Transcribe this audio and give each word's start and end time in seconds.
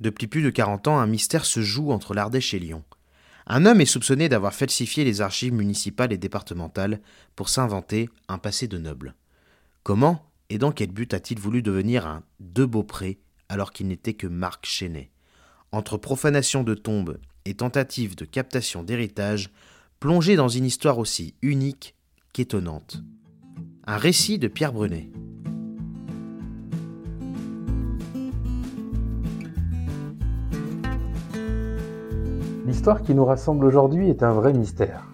Depuis 0.00 0.26
plus 0.26 0.42
de 0.42 0.50
40 0.50 0.88
ans, 0.88 0.98
un 0.98 1.06
mystère 1.06 1.44
se 1.44 1.60
joue 1.60 1.90
entre 1.90 2.14
l'Ardèche 2.14 2.54
et 2.54 2.58
Lyon. 2.58 2.84
Un 3.46 3.64
homme 3.66 3.80
est 3.80 3.86
soupçonné 3.86 4.28
d'avoir 4.28 4.54
falsifié 4.54 5.04
les 5.04 5.20
archives 5.20 5.54
municipales 5.54 6.12
et 6.12 6.18
départementales 6.18 7.00
pour 7.34 7.48
s'inventer 7.48 8.10
un 8.28 8.38
passé 8.38 8.68
de 8.68 8.78
noble. 8.78 9.14
Comment 9.82 10.24
et 10.50 10.58
dans 10.58 10.72
quel 10.72 10.90
but 10.90 11.12
a-t-il 11.14 11.40
voulu 11.40 11.62
devenir 11.62 12.06
un 12.06 12.22
De 12.40 12.64
Beaupré 12.64 13.18
alors 13.48 13.72
qu'il 13.72 13.88
n'était 13.88 14.14
que 14.14 14.26
Marc 14.26 14.66
Chenet? 14.66 15.10
Entre 15.72 15.96
profanation 15.96 16.62
de 16.62 16.74
tombes 16.74 17.18
et 17.44 17.54
tentative 17.54 18.14
de 18.14 18.24
captation 18.24 18.82
d'héritage, 18.82 19.50
plongé 20.00 20.36
dans 20.36 20.48
une 20.48 20.64
histoire 20.64 20.98
aussi 20.98 21.34
unique 21.42 21.94
qu'étonnante. 22.32 23.02
Un 23.86 23.96
récit 23.96 24.38
de 24.38 24.48
Pierre 24.48 24.72
Brunet. 24.72 25.10
L'histoire 32.68 33.00
qui 33.00 33.14
nous 33.14 33.24
rassemble 33.24 33.64
aujourd'hui 33.64 34.10
est 34.10 34.22
un 34.22 34.32
vrai 34.32 34.52
mystère. 34.52 35.08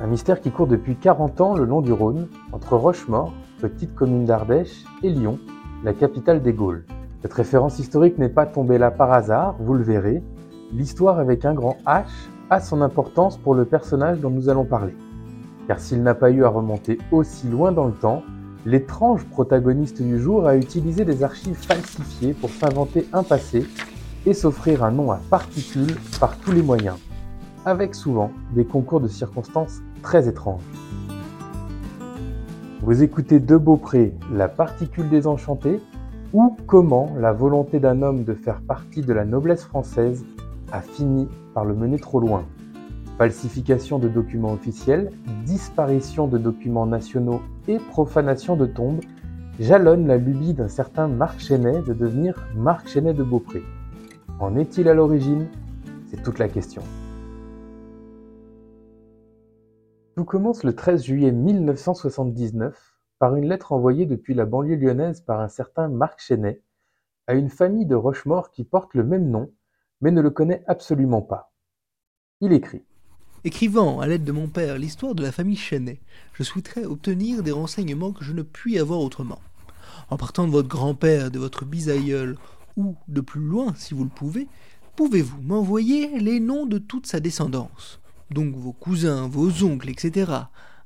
Un 0.00 0.08
mystère 0.08 0.40
qui 0.40 0.50
court 0.50 0.66
depuis 0.66 0.96
40 0.96 1.40
ans 1.40 1.54
le 1.54 1.64
long 1.64 1.80
du 1.80 1.92
Rhône, 1.92 2.26
entre 2.50 2.76
Rochemort, 2.76 3.32
petite 3.60 3.94
commune 3.94 4.24
d'Ardèche, 4.24 4.82
et 5.04 5.10
Lyon, 5.10 5.38
la 5.84 5.92
capitale 5.92 6.42
des 6.42 6.52
Gaules. 6.52 6.84
Cette 7.22 7.32
référence 7.32 7.78
historique 7.78 8.18
n'est 8.18 8.28
pas 8.28 8.44
tombée 8.44 8.76
là 8.76 8.90
par 8.90 9.12
hasard, 9.12 9.54
vous 9.60 9.74
le 9.74 9.84
verrez. 9.84 10.20
L'histoire 10.72 11.20
avec 11.20 11.44
un 11.44 11.54
grand 11.54 11.76
H 11.86 12.06
a 12.50 12.58
son 12.58 12.82
importance 12.82 13.36
pour 13.36 13.54
le 13.54 13.66
personnage 13.66 14.18
dont 14.18 14.30
nous 14.30 14.48
allons 14.48 14.64
parler. 14.64 14.96
Car 15.68 15.78
s'il 15.78 16.02
n'a 16.02 16.16
pas 16.16 16.32
eu 16.32 16.42
à 16.42 16.48
remonter 16.48 16.98
aussi 17.12 17.46
loin 17.46 17.70
dans 17.70 17.86
le 17.86 17.92
temps, 17.94 18.24
l'étrange 18.66 19.24
protagoniste 19.26 20.02
du 20.02 20.18
jour 20.18 20.44
a 20.48 20.56
utilisé 20.56 21.04
des 21.04 21.22
archives 21.22 21.54
falsifiées 21.54 22.34
pour 22.34 22.50
s'inventer 22.50 23.06
un 23.12 23.22
passé 23.22 23.64
et 24.26 24.34
s'offrir 24.34 24.84
un 24.84 24.90
nom 24.90 25.10
à 25.10 25.20
particules 25.30 25.96
par 26.20 26.38
tous 26.38 26.52
les 26.52 26.62
moyens, 26.62 26.96
avec 27.64 27.94
souvent 27.94 28.30
des 28.54 28.64
concours 28.64 29.00
de 29.00 29.08
circonstances 29.08 29.80
très 30.02 30.28
étranges. 30.28 30.62
Vous 32.82 33.02
écoutez 33.02 33.40
De 33.40 33.56
Beaupré, 33.56 34.14
La 34.32 34.48
particule 34.48 35.08
désenchantée, 35.08 35.80
ou 36.32 36.56
comment 36.66 37.14
la 37.18 37.32
volonté 37.32 37.80
d'un 37.80 38.02
homme 38.02 38.24
de 38.24 38.34
faire 38.34 38.60
partie 38.60 39.02
de 39.02 39.12
la 39.12 39.24
noblesse 39.24 39.64
française 39.64 40.24
a 40.72 40.80
fini 40.80 41.28
par 41.54 41.64
le 41.64 41.74
mener 41.74 41.98
trop 41.98 42.20
loin. 42.20 42.44
Falsification 43.16 44.00
de 44.00 44.08
documents 44.08 44.52
officiels, 44.52 45.12
disparition 45.46 46.26
de 46.26 46.36
documents 46.36 46.86
nationaux 46.86 47.40
et 47.68 47.78
profanation 47.78 48.56
de 48.56 48.66
tombes 48.66 49.00
jalonnent 49.60 50.08
la 50.08 50.16
lubie 50.16 50.52
d'un 50.52 50.68
certain 50.68 51.06
Marc 51.06 51.38
Chenet 51.38 51.82
de 51.82 51.94
devenir 51.94 52.34
Marc 52.56 52.88
Chenet 52.88 53.14
de 53.14 53.22
Beaupré. 53.22 53.62
En 54.40 54.56
est-il 54.56 54.88
à 54.88 54.94
l'origine? 54.94 55.48
C'est 56.10 56.20
toute 56.22 56.40
la 56.40 56.48
question. 56.48 56.82
Tout 60.16 60.24
commence 60.24 60.64
le 60.64 60.74
13 60.74 61.04
juillet 61.04 61.30
1979 61.30 62.96
par 63.20 63.36
une 63.36 63.48
lettre 63.48 63.70
envoyée 63.70 64.06
depuis 64.06 64.34
la 64.34 64.44
banlieue 64.44 64.74
lyonnaise 64.74 65.20
par 65.20 65.40
un 65.40 65.48
certain 65.48 65.88
Marc 65.88 66.20
Chenet 66.20 66.60
à 67.28 67.34
une 67.34 67.48
famille 67.48 67.86
de 67.86 67.94
Rochemort 67.94 68.50
qui 68.50 68.64
porte 68.64 68.94
le 68.94 69.04
même 69.04 69.30
nom 69.30 69.52
mais 70.00 70.10
ne 70.10 70.20
le 70.20 70.30
connaît 70.30 70.64
absolument 70.66 71.22
pas. 71.22 71.52
Il 72.40 72.52
écrit 72.52 72.82
Écrivant 73.44 74.00
à 74.00 74.06
l'aide 74.08 74.24
de 74.24 74.32
mon 74.32 74.48
père 74.48 74.78
l'histoire 74.78 75.14
de 75.14 75.22
la 75.22 75.32
famille 75.32 75.56
Chenet, 75.56 76.00
je 76.32 76.42
souhaiterais 76.42 76.84
obtenir 76.84 77.44
des 77.44 77.52
renseignements 77.52 78.12
que 78.12 78.24
je 78.24 78.32
ne 78.32 78.42
puis 78.42 78.80
avoir 78.80 79.00
autrement. 79.00 79.40
En 80.10 80.16
partant 80.16 80.46
de 80.46 80.52
votre 80.52 80.68
grand-père, 80.68 81.30
de 81.30 81.38
votre 81.38 81.64
bisaïeul 81.64 82.36
ou 82.76 82.96
de 83.08 83.20
plus 83.20 83.40
loin 83.40 83.74
si 83.76 83.94
vous 83.94 84.04
le 84.04 84.10
pouvez, 84.10 84.48
pouvez-vous 84.96 85.40
m'envoyer 85.42 86.18
les 86.18 86.40
noms 86.40 86.66
de 86.66 86.78
toute 86.78 87.06
sa 87.06 87.20
descendance, 87.20 88.00
donc 88.30 88.54
vos 88.54 88.72
cousins, 88.72 89.28
vos 89.28 89.64
oncles, 89.64 89.90
etc., 89.90 90.32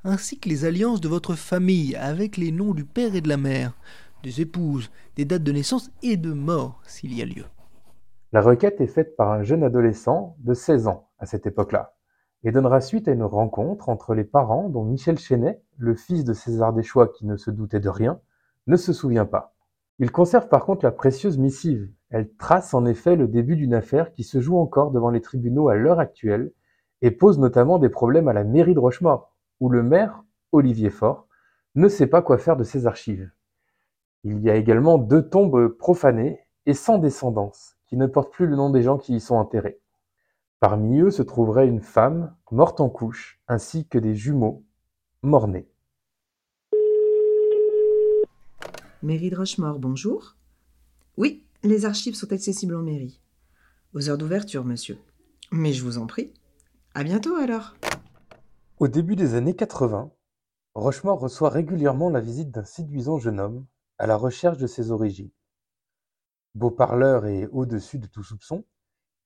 ainsi 0.05 0.39
que 0.39 0.49
les 0.49 0.65
alliances 0.65 1.01
de 1.01 1.09
votre 1.09 1.35
famille 1.35 1.97
avec 1.97 2.37
les 2.37 2.53
noms 2.53 2.73
du 2.73 2.85
père 2.85 3.15
et 3.15 3.21
de 3.21 3.29
la 3.29 3.37
mère, 3.37 3.73
des 4.23 4.41
épouses, 4.41 4.91
des 5.17 5.25
dates 5.25 5.43
de 5.43 5.53
naissance 5.53 5.91
et 6.03 6.17
de 6.17 6.33
mort 6.33 6.81
s'il 6.87 7.15
y 7.15 7.23
a 7.23 7.25
lieu. 7.25 7.45
La 8.33 8.41
requête 8.43 8.81
est 8.81 8.87
faite 8.87 9.17
par 9.17 9.33
un 9.33 9.43
jeune 9.43 9.65
adolescent 9.65 10.37
de 10.41 10.55
16 10.55 10.87
ans 10.87 11.09
à 11.19 11.27
cette 11.27 11.47
époque-là 11.47 11.95
et 12.45 12.53
donnera 12.53 12.81
suite 12.81 13.09
à 13.09 13.13
une 13.13 13.25
rencontre 13.25 13.89
entre 13.89 14.15
les 14.15 14.25
parents 14.25 14.69
dont 14.69 14.85
Michel 14.85 15.19
Chenet, 15.19 15.61
le 15.77 15.95
fils 15.95 16.25
de 16.25 16.35
César 16.35 16.73
Deschois 16.73 17.09
qui 17.09 17.27
ne 17.27 17.37
se 17.37 17.51
doutait 17.51 17.81
de 17.81 17.89
rien, 17.89 18.21
ne 18.67 18.77
se 18.77 18.93
souvient 18.93 19.25
pas. 19.25 19.57
Il 20.01 20.13
conserve 20.13 20.49
par 20.49 20.65
contre 20.65 20.85
la 20.85 20.93
précieuse 20.93 21.39
missive. 21.39 21.91
Elle 22.11 22.33
trace 22.37 22.73
en 22.73 22.87
effet 22.87 23.17
le 23.17 23.27
début 23.27 23.57
d'une 23.57 23.75
affaire 23.75 24.13
qui 24.13 24.23
se 24.23 24.41
joue 24.41 24.59
encore 24.59 24.93
devant 24.93 25.11
les 25.11 25.21
tribunaux 25.21 25.69
à 25.69 25.75
l'heure 25.75 25.99
actuelle 25.99 26.53
et 27.03 27.11
pose 27.11 27.39
notamment 27.39 27.79
des 27.79 27.89
problèmes 27.89 28.29
à 28.29 28.33
la 28.33 28.45
mairie 28.45 28.75
de 28.75 28.79
Rochemort, 28.79 29.35
où 29.61 29.69
le 29.69 29.83
maire, 29.83 30.23
Olivier 30.53 30.91
Faure, 30.91 31.27
ne 31.75 31.89
sait 31.89 32.07
pas 32.07 32.23
quoi 32.23 32.39
faire 32.39 32.57
de 32.57 32.65
ses 32.65 32.87
archives. 32.87 33.31
Il 34.25 34.41
y 34.41 34.51
a 34.51 34.57
également 34.57 34.99
deux 34.99 35.29
tombes 35.29 35.69
profanées 35.69 36.41
et 36.67 36.75
sans 36.75 36.99
descendance, 36.99 37.77
qui 37.87 37.97
ne 37.97 38.07
portent 38.07 38.33
plus 38.33 38.47
le 38.47 38.57
nom 38.57 38.71
des 38.71 38.83
gens 38.83 38.99
qui 38.99 39.17
y 39.17 39.21
sont 39.21 39.37
enterrés. 39.37 39.81
Parmi 40.61 41.01
eux 41.01 41.11
se 41.11 41.23
trouverait 41.23 41.69
une 41.69 41.81
femme 41.81 42.35
morte 42.51 42.81
en 42.81 42.89
couche, 42.89 43.41
ainsi 43.47 43.87
que 43.87 43.99
des 43.99 44.15
jumeaux 44.15 44.65
morts-nés. 45.23 45.69
Mairie 49.01 49.31
de 49.31 49.37
Rochemort, 49.37 49.79
bonjour. 49.79 50.35
Oui, 51.17 51.47
les 51.63 51.85
archives 51.85 52.17
sont 52.17 52.33
accessibles 52.33 52.75
en 52.75 52.83
mairie. 52.83 53.21
Aux 53.95 54.09
heures 54.09 54.19
d'ouverture, 54.19 54.65
monsieur. 54.65 54.99
Mais 55.53 55.73
je 55.73 55.85
vous 55.85 55.99
en 55.99 56.09
prie. 56.09 56.33
À 56.95 57.05
bientôt 57.05 57.37
alors. 57.37 57.77
Au 58.81 58.89
début 58.89 59.15
des 59.15 59.35
années 59.35 59.55
80, 59.55 60.11
Rochemort 60.75 61.21
reçoit 61.21 61.49
régulièrement 61.49 62.11
la 62.11 62.21
visite 62.21 62.51
d'un 62.51 62.65
séduisant 62.65 63.19
jeune 63.19 63.39
homme 63.39 63.67
à 63.99 64.09
la 64.09 64.17
recherche 64.17 64.59
de 64.59 64.67
ses 64.67 64.91
origines. 64.91 65.31
Beau 66.57 66.73
parleur 66.73 67.25
et 67.25 67.47
au-dessus 67.53 68.01
de 68.01 68.09
tout 68.09 68.25
soupçon, 68.25 68.65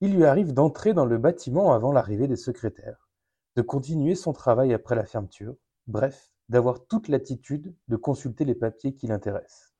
il 0.03 0.15
lui 0.15 0.27
arrive 0.27 0.53
d'entrer 0.53 0.93
dans 0.93 1.07
le 1.07 1.17
bâtiment 1.17 1.73
avant 1.73 1.93
l'arrivée 1.93 2.29
des 2.29 2.37
secrétaires, 2.37 3.09
de 3.57 3.63
continuer 3.63 4.17
son 4.17 4.35
travail 4.35 4.75
après 4.75 4.97
la 4.97 5.07
fermeture, 5.07 5.57
bref, 5.87 6.32
d'avoir 6.53 6.85
toute 6.85 7.09
l'attitude 7.09 7.75
de 7.89 7.97
consulter 7.97 8.45
les 8.45 8.55
papiers 8.55 8.93
qui 8.93 9.07
l'intéressent. 9.07 9.73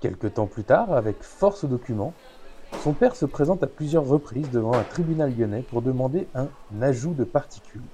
Quelque 0.00 0.26
temps 0.26 0.48
plus 0.48 0.64
tard, 0.64 0.92
avec 0.92 1.22
force 1.22 1.64
documents, 1.64 2.12
son 2.82 2.92
père 2.94 3.14
se 3.14 3.24
présente 3.24 3.62
à 3.62 3.68
plusieurs 3.68 4.04
reprises 4.04 4.50
devant 4.50 4.74
un 4.74 4.82
tribunal 4.82 5.32
lyonnais 5.38 5.62
pour 5.62 5.82
demander 5.82 6.26
un 6.34 6.48
ajout 6.82 7.14
de 7.14 7.22
particules, 7.22 7.84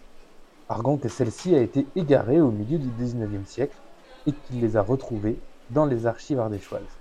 arguant 0.70 0.96
que 0.96 1.10
celle-ci 1.10 1.54
a 1.54 1.60
été 1.60 1.86
égarée 1.94 2.40
au 2.40 2.50
milieu 2.50 2.78
du 2.78 2.88
XIXe 2.88 3.46
siècle 3.46 3.76
et 4.26 4.32
qu'il 4.32 4.62
les 4.62 4.78
a 4.78 4.82
retrouvées 4.82 5.38
dans 5.68 5.84
les 5.84 6.06
archives 6.06 6.40
ardéchoises. 6.40 6.96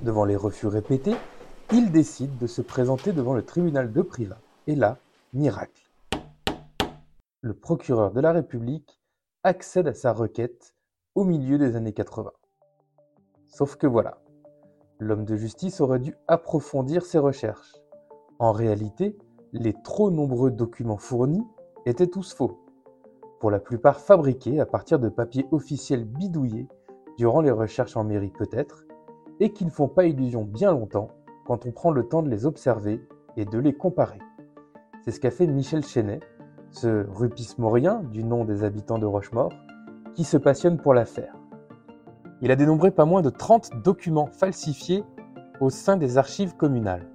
Devant 0.00 0.24
les 0.24 0.36
refus 0.36 0.66
répétés, 0.66 1.14
il 1.72 1.92
décide 1.92 2.38
de 2.38 2.46
se 2.46 2.62
présenter 2.62 3.12
devant 3.12 3.34
le 3.34 3.44
tribunal 3.44 3.92
de 3.92 4.00
Privas. 4.00 4.40
Et 4.66 4.76
là, 4.76 4.96
miracle. 5.34 5.90
Le 7.42 7.52
procureur 7.52 8.12
de 8.12 8.20
la 8.22 8.32
République 8.32 8.98
accède 9.44 9.88
à 9.88 9.92
sa 9.92 10.14
requête 10.14 10.74
au 11.14 11.22
milieu 11.22 11.58
des 11.58 11.76
années 11.76 11.92
80. 11.92 12.32
Sauf 13.44 13.76
que 13.76 13.86
voilà, 13.86 14.22
l'homme 14.98 15.26
de 15.26 15.36
justice 15.36 15.82
aurait 15.82 15.98
dû 15.98 16.16
approfondir 16.28 17.04
ses 17.04 17.18
recherches. 17.18 17.74
En 18.38 18.52
réalité, 18.52 19.18
les 19.52 19.74
trop 19.84 20.10
nombreux 20.10 20.50
documents 20.50 20.96
fournis 20.96 21.44
étaient 21.84 22.06
tous 22.06 22.32
faux, 22.32 22.64
pour 23.38 23.50
la 23.50 23.60
plupart 23.60 24.00
fabriqués 24.00 24.60
à 24.60 24.66
partir 24.66 24.98
de 24.98 25.10
papiers 25.10 25.46
officiels 25.52 26.06
bidouillés 26.06 26.66
durant 27.18 27.42
les 27.42 27.50
recherches 27.50 27.98
en 27.98 28.04
mairie 28.04 28.32
peut-être, 28.38 28.86
et 29.40 29.52
qui 29.52 29.66
ne 29.66 29.70
font 29.70 29.88
pas 29.88 30.06
illusion 30.06 30.44
bien 30.44 30.72
longtemps 30.72 31.08
quand 31.44 31.66
on 31.66 31.72
prend 31.72 31.90
le 31.90 32.08
temps 32.08 32.22
de 32.22 32.30
les 32.30 32.46
observer 32.46 33.06
et 33.36 33.44
de 33.44 33.58
les 33.58 33.74
comparer. 33.74 34.20
C'est 35.04 35.10
ce 35.10 35.20
qu'a 35.20 35.30
fait 35.30 35.46
Michel 35.46 35.84
Chenet, 35.84 36.20
ce 36.74 37.06
rupis 37.08 37.54
maurien 37.58 38.02
du 38.10 38.24
nom 38.24 38.44
des 38.44 38.64
habitants 38.64 38.98
de 38.98 39.06
Rochemort, 39.06 39.52
qui 40.14 40.24
se 40.24 40.36
passionne 40.36 40.76
pour 40.76 40.92
l'affaire. 40.92 41.34
il 42.40 42.50
a 42.50 42.56
dénombré 42.56 42.90
pas 42.90 43.04
moins 43.04 43.22
de 43.22 43.30
30 43.30 43.82
documents 43.82 44.26
falsifiés 44.26 45.04
au 45.60 45.70
sein 45.70 45.96
des 45.96 46.18
archives 46.18 46.56
communales. 46.56 47.06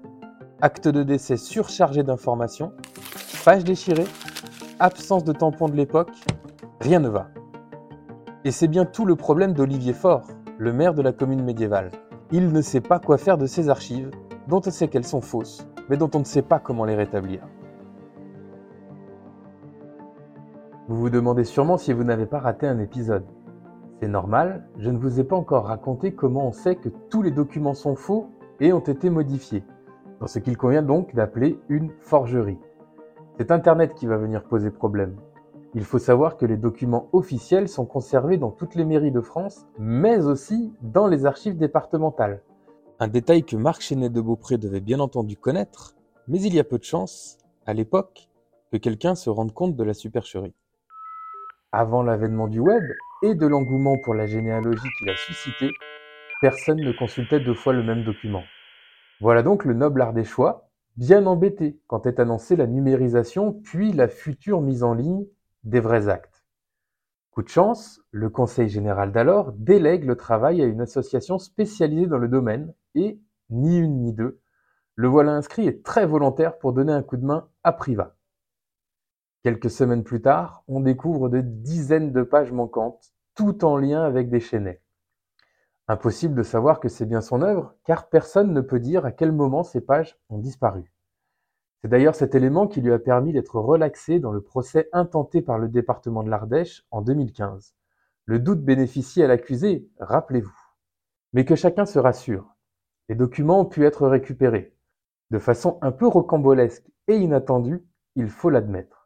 Actes 0.61 0.87
de 0.87 1.03
décès 1.03 1.37
surchargés 1.37 2.03
d'informations, 2.03 2.71
pages 3.43 3.63
déchirées, 3.63 4.07
absence 4.79 5.23
de 5.23 5.33
tampons 5.33 5.67
de 5.67 5.75
l'époque, 5.75 6.11
rien 6.79 6.99
ne 6.99 7.09
va. 7.09 7.27
Et 8.45 8.51
c'est 8.51 8.67
bien 8.69 8.85
tout 8.85 9.05
le 9.05 9.17
problème 9.17 9.53
d'Olivier 9.53 9.93
Faure, 9.93 10.27
le 10.57 10.71
maire 10.71 10.93
de 10.93 11.01
la 11.01 11.11
commune 11.11 11.43
médiévale. 11.43 11.91
Il 12.31 12.51
ne 12.51 12.61
sait 12.61 12.81
pas 12.81 12.99
quoi 12.99 13.17
faire 13.17 13.37
de 13.37 13.45
ces 13.45 13.69
archives, 13.69 14.11
dont 14.47 14.61
on 14.65 14.71
sait 14.71 14.87
qu'elles 14.87 15.05
sont 15.05 15.21
fausses, 15.21 15.67
mais 15.89 15.97
dont 15.97 16.09
on 16.15 16.19
ne 16.19 16.25
sait 16.25 16.41
pas 16.41 16.59
comment 16.59 16.85
les 16.85 16.95
rétablir. 16.95 17.41
Vous 20.89 20.95
vous 20.95 21.11
demandez 21.11 21.43
sûrement 21.43 21.77
si 21.77 21.93
vous 21.93 22.03
n'avez 22.03 22.25
pas 22.25 22.39
raté 22.39 22.65
un 22.65 22.79
épisode. 22.79 23.23
C'est 23.99 24.07
normal, 24.07 24.67
je 24.79 24.89
ne 24.89 24.97
vous 24.97 25.19
ai 25.19 25.23
pas 25.23 25.35
encore 25.35 25.65
raconté 25.65 26.15
comment 26.15 26.47
on 26.47 26.51
sait 26.51 26.77
que 26.77 26.89
tous 27.11 27.21
les 27.21 27.29
documents 27.29 27.75
sont 27.75 27.95
faux 27.95 28.31
et 28.59 28.73
ont 28.73 28.79
été 28.79 29.11
modifiés, 29.11 29.63
dans 30.19 30.25
ce 30.25 30.39
qu'il 30.39 30.57
convient 30.57 30.81
donc 30.81 31.13
d'appeler 31.13 31.59
une 31.69 31.91
forgerie. 31.99 32.57
C'est 33.37 33.51
Internet 33.51 33.93
qui 33.93 34.07
va 34.07 34.17
venir 34.17 34.45
poser 34.45 34.71
problème. 34.71 35.15
Il 35.75 35.83
faut 35.83 35.99
savoir 35.99 36.37
que 36.37 36.47
les 36.47 36.57
documents 36.57 37.07
officiels 37.13 37.69
sont 37.69 37.85
conservés 37.85 38.39
dans 38.39 38.49
toutes 38.49 38.73
les 38.73 38.83
mairies 38.83 39.11
de 39.11 39.21
France, 39.21 39.67
mais 39.77 40.25
aussi 40.25 40.73
dans 40.81 41.05
les 41.05 41.27
archives 41.27 41.55
départementales. 41.55 42.41
Un 42.99 43.09
détail 43.09 43.43
que 43.43 43.57
Marc 43.57 43.83
Chenet 43.83 44.09
de 44.09 44.21
Beaupré 44.21 44.57
devait 44.57 44.81
bien 44.81 44.99
entendu 44.99 45.37
connaître, 45.37 45.93
mais 46.27 46.41
il 46.41 46.55
y 46.55 46.59
a 46.59 46.63
peu 46.63 46.79
de 46.79 46.83
chance, 46.83 47.37
à 47.67 47.75
l'époque, 47.75 48.27
que 48.71 48.77
quelqu'un 48.77 49.13
se 49.13 49.29
rende 49.29 49.53
compte 49.53 49.75
de 49.75 49.83
la 49.83 49.93
supercherie. 49.93 50.55
Avant 51.71 52.01
l'avènement 52.01 52.47
du 52.47 52.59
web 52.59 52.83
et 53.21 53.35
de 53.35 53.45
l'engouement 53.45 53.95
pour 53.99 54.15
la 54.15 54.25
généalogie 54.25 54.89
qu'il 54.97 55.09
a 55.09 55.15
suscité, 55.15 55.69
personne 56.41 56.79
ne 56.79 56.91
consultait 56.91 57.39
deux 57.39 57.53
fois 57.53 57.73
le 57.73 57.83
même 57.83 58.03
document. 58.03 58.43
Voilà 59.21 59.43
donc 59.43 59.65
le 59.65 59.75
noble 59.75 60.01
ardéchois, 60.01 60.71
bien 60.97 61.27
embêté 61.27 61.79
quand 61.85 62.07
est 62.07 62.19
annoncée 62.19 62.55
la 62.55 62.65
numérisation 62.65 63.53
puis 63.53 63.93
la 63.93 64.07
future 64.07 64.61
mise 64.61 64.81
en 64.81 64.95
ligne 64.95 65.27
des 65.63 65.79
vrais 65.79 66.09
actes. 66.09 66.43
Coup 67.29 67.43
de 67.43 67.49
chance, 67.49 68.01
le 68.09 68.31
Conseil 68.31 68.67
général 68.67 69.11
d'alors 69.11 69.51
délègue 69.51 70.05
le 70.05 70.15
travail 70.15 70.63
à 70.63 70.65
une 70.65 70.81
association 70.81 71.37
spécialisée 71.37 72.07
dans 72.07 72.17
le 72.17 72.27
domaine 72.27 72.73
et, 72.95 73.19
ni 73.51 73.77
une 73.77 74.01
ni 74.01 74.13
deux, 74.13 74.41
le 74.95 75.07
voilà 75.07 75.33
inscrit 75.33 75.67
est 75.67 75.85
très 75.85 76.07
volontaire 76.07 76.57
pour 76.57 76.73
donner 76.73 76.93
un 76.93 77.03
coup 77.03 77.17
de 77.17 77.25
main 77.25 77.47
à 77.63 77.73
Privat. 77.73 78.15
Quelques 79.41 79.69
semaines 79.69 80.03
plus 80.03 80.21
tard, 80.21 80.63
on 80.67 80.81
découvre 80.81 81.29
de 81.29 81.39
dizaines 81.39 82.11
de 82.11 82.23
pages 82.23 82.51
manquantes, 82.51 83.13
tout 83.35 83.63
en 83.63 83.77
lien 83.77 84.03
avec 84.03 84.29
des 84.29 84.41
chaînets. 84.41 84.81
Impossible 85.87 86.35
de 86.35 86.43
savoir 86.43 86.81
que 86.81 86.89
c'est 86.89 87.05
bien 87.05 87.21
son 87.21 87.41
œuvre, 87.41 87.73
car 87.85 88.09
personne 88.09 88.53
ne 88.53 88.59
peut 88.59 88.81
dire 88.81 89.05
à 89.05 89.13
quel 89.13 89.31
moment 89.31 89.63
ces 89.63 89.79
pages 89.79 90.19
ont 90.29 90.39
disparu. 90.39 90.93
C'est 91.81 91.87
d'ailleurs 91.87 92.15
cet 92.15 92.35
élément 92.35 92.67
qui 92.67 92.81
lui 92.81 92.91
a 92.91 92.99
permis 92.99 93.31
d'être 93.31 93.57
relaxé 93.61 94.19
dans 94.19 94.33
le 94.33 94.41
procès 94.41 94.89
intenté 94.91 95.41
par 95.41 95.57
le 95.57 95.69
département 95.69 96.23
de 96.23 96.29
l'Ardèche 96.29 96.85
en 96.91 97.01
2015. 97.01 97.73
Le 98.25 98.39
doute 98.39 98.61
bénéficie 98.61 99.23
à 99.23 99.27
l'accusé, 99.27 99.87
rappelez-vous. 99.99 100.59
Mais 101.31 101.45
que 101.45 101.55
chacun 101.55 101.85
se 101.85 101.97
rassure. 101.97 102.57
Les 103.07 103.15
documents 103.15 103.61
ont 103.61 103.65
pu 103.65 103.85
être 103.85 104.05
récupérés. 104.05 104.75
De 105.31 105.39
façon 105.39 105.79
un 105.81 105.93
peu 105.93 106.07
rocambolesque 106.07 106.91
et 107.07 107.15
inattendue, 107.15 107.85
il 108.15 108.29
faut 108.29 108.49
l'admettre. 108.49 108.98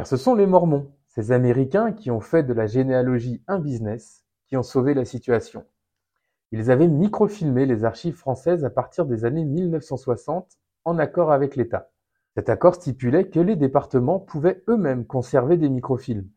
Car 0.00 0.06
ce 0.06 0.16
sont 0.16 0.34
les 0.34 0.46
Mormons, 0.46 0.90
ces 1.08 1.30
Américains 1.30 1.92
qui 1.92 2.10
ont 2.10 2.20
fait 2.20 2.42
de 2.42 2.54
la 2.54 2.66
généalogie 2.66 3.42
un 3.46 3.58
business, 3.58 4.24
qui 4.46 4.56
ont 4.56 4.62
sauvé 4.62 4.94
la 4.94 5.04
situation. 5.04 5.66
Ils 6.52 6.70
avaient 6.70 6.88
microfilmé 6.88 7.66
les 7.66 7.84
archives 7.84 8.16
françaises 8.16 8.64
à 8.64 8.70
partir 8.70 9.04
des 9.04 9.26
années 9.26 9.44
1960 9.44 10.56
en 10.86 10.98
accord 10.98 11.30
avec 11.30 11.54
l'État. 11.54 11.90
Cet 12.34 12.48
accord 12.48 12.76
stipulait 12.76 13.28
que 13.28 13.40
les 13.40 13.56
départements 13.56 14.18
pouvaient 14.18 14.64
eux-mêmes 14.68 15.04
conserver 15.04 15.58
des 15.58 15.68
microfilms. 15.68 16.30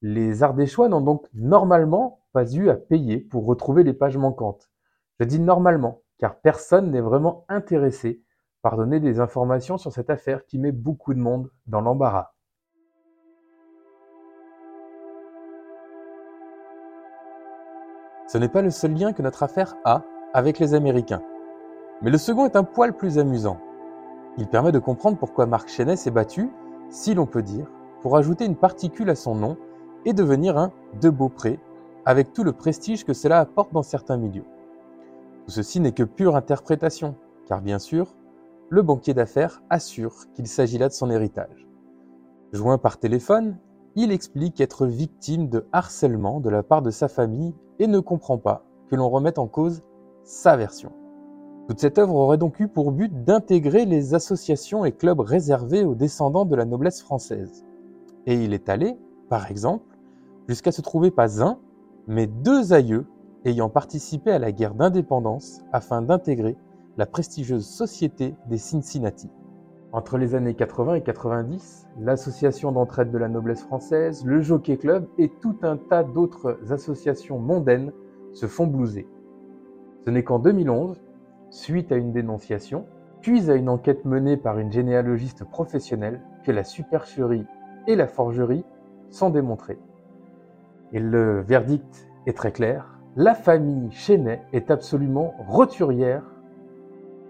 Les 0.00 0.44
Ardéchois 0.44 0.88
n'ont 0.88 1.00
donc 1.00 1.26
normalement 1.34 2.20
pas 2.32 2.48
eu 2.54 2.68
à 2.68 2.76
payer 2.76 3.18
pour 3.18 3.46
retrouver 3.46 3.82
les 3.82 3.94
pages 3.94 4.16
manquantes. 4.16 4.70
Je 5.18 5.24
dis 5.24 5.40
normalement, 5.40 6.02
car 6.18 6.38
personne 6.38 6.92
n'est 6.92 7.00
vraiment 7.00 7.44
intéressé 7.48 8.22
par 8.62 8.76
donner 8.76 9.00
des 9.00 9.18
informations 9.18 9.76
sur 9.76 9.92
cette 9.92 10.08
affaire 10.08 10.46
qui 10.46 10.60
met 10.60 10.70
beaucoup 10.70 11.14
de 11.14 11.18
monde 11.18 11.50
dans 11.66 11.80
l'embarras. 11.80 12.32
Ce 18.28 18.36
n'est 18.36 18.50
pas 18.50 18.60
le 18.60 18.70
seul 18.70 18.92
lien 18.92 19.14
que 19.14 19.22
notre 19.22 19.42
affaire 19.42 19.74
a 19.86 20.02
avec 20.34 20.58
les 20.58 20.74
Américains. 20.74 21.22
Mais 22.02 22.10
le 22.10 22.18
second 22.18 22.44
est 22.44 22.56
un 22.56 22.62
poil 22.62 22.94
plus 22.94 23.18
amusant. 23.18 23.58
Il 24.36 24.46
permet 24.48 24.70
de 24.70 24.78
comprendre 24.78 25.16
pourquoi 25.16 25.46
Marc 25.46 25.70
Chenet 25.70 25.96
s'est 25.96 26.10
battu, 26.10 26.50
si 26.90 27.14
l'on 27.14 27.24
peut 27.24 27.42
dire, 27.42 27.66
pour 28.02 28.18
ajouter 28.18 28.44
une 28.44 28.54
particule 28.54 29.08
à 29.08 29.14
son 29.14 29.34
nom 29.34 29.56
et 30.04 30.12
devenir 30.12 30.58
un 30.58 30.72
de 31.00 31.08
Beaupré, 31.08 31.58
avec 32.04 32.34
tout 32.34 32.44
le 32.44 32.52
prestige 32.52 33.06
que 33.06 33.14
cela 33.14 33.40
apporte 33.40 33.72
dans 33.72 33.82
certains 33.82 34.18
milieux. 34.18 34.44
Tout 35.46 35.52
ceci 35.52 35.80
n'est 35.80 35.92
que 35.92 36.02
pure 36.02 36.36
interprétation, 36.36 37.16
car 37.46 37.62
bien 37.62 37.78
sûr, 37.78 38.14
le 38.68 38.82
banquier 38.82 39.14
d'affaires 39.14 39.62
assure 39.70 40.30
qu'il 40.34 40.48
s'agit 40.48 40.76
là 40.76 40.88
de 40.88 40.92
son 40.92 41.10
héritage. 41.10 41.66
Joint 42.52 42.76
par 42.76 42.98
téléphone, 42.98 43.56
il 43.96 44.12
explique 44.12 44.60
être 44.60 44.86
victime 44.86 45.48
de 45.48 45.66
harcèlement 45.72 46.40
de 46.40 46.50
la 46.50 46.62
part 46.62 46.82
de 46.82 46.90
sa 46.90 47.08
famille 47.08 47.54
et 47.78 47.86
ne 47.86 48.00
comprend 48.00 48.38
pas 48.38 48.64
que 48.88 48.96
l'on 48.96 49.08
remette 49.08 49.38
en 49.38 49.46
cause 49.46 49.82
sa 50.24 50.56
version. 50.56 50.92
Toute 51.68 51.80
cette 51.80 51.98
œuvre 51.98 52.14
aurait 52.14 52.38
donc 52.38 52.60
eu 52.60 52.68
pour 52.68 52.92
but 52.92 53.24
d'intégrer 53.24 53.84
les 53.84 54.14
associations 54.14 54.84
et 54.84 54.92
clubs 54.92 55.20
réservés 55.20 55.84
aux 55.84 55.94
descendants 55.94 56.46
de 56.46 56.56
la 56.56 56.64
noblesse 56.64 57.02
française. 57.02 57.64
Et 58.26 58.34
il 58.34 58.54
est 58.54 58.68
allé, 58.68 58.96
par 59.28 59.50
exemple, 59.50 59.98
jusqu'à 60.48 60.72
se 60.72 60.80
trouver 60.80 61.10
pas 61.10 61.42
un, 61.42 61.58
mais 62.06 62.26
deux 62.26 62.72
aïeux 62.72 63.06
ayant 63.44 63.68
participé 63.68 64.30
à 64.30 64.38
la 64.38 64.50
guerre 64.50 64.74
d'indépendance 64.74 65.60
afin 65.72 66.00
d'intégrer 66.02 66.56
la 66.96 67.06
prestigieuse 67.06 67.66
société 67.66 68.34
des 68.48 68.58
Cincinnati. 68.58 69.28
Entre 69.90 70.18
les 70.18 70.34
années 70.34 70.52
80 70.52 70.96
et 70.96 71.00
90, 71.00 71.88
l'Association 71.98 72.72
d'entraide 72.72 73.10
de 73.10 73.16
la 73.16 73.28
noblesse 73.28 73.62
française, 73.62 74.22
le 74.26 74.42
Jockey 74.42 74.76
Club 74.76 75.06
et 75.16 75.30
tout 75.30 75.56
un 75.62 75.78
tas 75.78 76.04
d'autres 76.04 76.58
associations 76.70 77.38
mondaines 77.38 77.92
se 78.34 78.46
font 78.46 78.66
blouser. 78.66 79.08
Ce 80.04 80.10
n'est 80.10 80.24
qu'en 80.24 80.40
2011, 80.40 81.00
suite 81.48 81.90
à 81.90 81.96
une 81.96 82.12
dénonciation, 82.12 82.84
puis 83.22 83.50
à 83.50 83.54
une 83.54 83.70
enquête 83.70 84.04
menée 84.04 84.36
par 84.36 84.58
une 84.58 84.70
généalogiste 84.70 85.44
professionnelle, 85.44 86.20
que 86.44 86.52
la 86.52 86.64
supercherie 86.64 87.46
et 87.86 87.96
la 87.96 88.06
forgerie 88.06 88.66
sont 89.08 89.30
démontrées. 89.30 89.78
Et 90.92 91.00
le 91.00 91.40
verdict 91.40 92.08
est 92.26 92.36
très 92.36 92.52
clair, 92.52 92.98
la 93.16 93.34
famille 93.34 93.90
Chenet 93.90 94.42
est 94.52 94.70
absolument 94.70 95.34
roturière, 95.38 96.24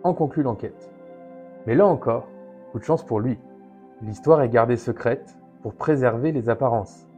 en 0.02 0.12
conclut 0.12 0.42
l'enquête. 0.42 0.90
Mais 1.66 1.76
là 1.76 1.86
encore, 1.86 2.26
De 2.78 2.84
chance 2.84 3.04
pour 3.04 3.18
lui. 3.18 3.40
L'histoire 4.02 4.40
est 4.40 4.48
gardée 4.48 4.76
secrète 4.76 5.36
pour 5.62 5.74
préserver 5.74 6.30
les 6.30 6.48
apparences. 6.48 7.08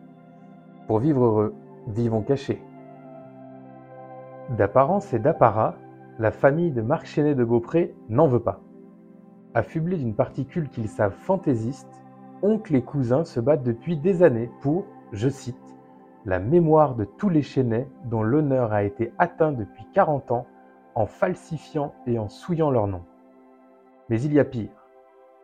Pour 0.86 1.00
vivre 1.00 1.22
heureux, 1.22 1.54
vivons 1.86 2.22
cachés. 2.22 2.62
D'apparence 4.56 5.12
et 5.12 5.18
d'apparat, 5.18 5.74
la 6.18 6.30
famille 6.30 6.72
de 6.72 6.80
Marc 6.80 7.04
Chenet 7.04 7.34
de 7.34 7.44
Beaupré 7.44 7.94
n'en 8.08 8.26
veut 8.26 8.40
pas. 8.40 8.62
Affublés 9.52 9.98
d'une 9.98 10.14
particule 10.14 10.70
qu'ils 10.70 10.88
savent 10.88 11.12
fantaisiste, 11.12 12.02
oncle 12.40 12.74
et 12.74 12.82
cousins 12.82 13.24
se 13.24 13.38
battent 13.38 13.62
depuis 13.62 13.98
des 13.98 14.22
années 14.22 14.50
pour, 14.62 14.86
je 15.12 15.28
cite, 15.28 15.76
la 16.24 16.38
mémoire 16.38 16.94
de 16.94 17.04
tous 17.04 17.28
les 17.28 17.42
Chenet 17.42 17.86
dont 18.06 18.22
l'honneur 18.22 18.72
a 18.72 18.82
été 18.82 19.12
atteint 19.18 19.52
depuis 19.52 19.84
40 19.92 20.32
ans 20.32 20.46
en 20.94 21.04
falsifiant 21.04 21.92
et 22.06 22.18
en 22.18 22.30
souillant 22.30 22.70
leur 22.70 22.86
nom. 22.86 23.02
Mais 24.08 24.22
il 24.22 24.32
y 24.32 24.40
a 24.40 24.44
pire. 24.46 24.79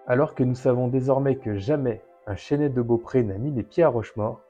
Alors 0.09 0.37
que 0.37 0.45
nous 0.45 0.55
savons 0.55 0.87
désormais 0.87 1.37
que 1.37 1.57
jamais 1.57 2.01
un 2.29 2.37
Chenet 2.37 2.69
de 2.69 2.81
Beaupré 2.81 3.25
n'a 3.25 3.39
mis 3.39 3.51
les 3.51 3.65
pieds 3.65 3.83
à 3.83 3.89
Rochemort, 3.89 4.41